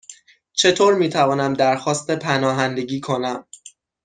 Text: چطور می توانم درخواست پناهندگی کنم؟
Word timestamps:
چطور 0.53 0.93
می 0.95 1.09
توانم 1.09 1.53
درخواست 1.53 2.11
پناهندگی 2.11 2.99
کنم؟ 3.01 3.45